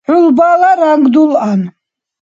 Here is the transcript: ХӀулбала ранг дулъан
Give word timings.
ХӀулбала 0.09 0.71
ранг 0.79 1.05
дулъан 1.13 1.61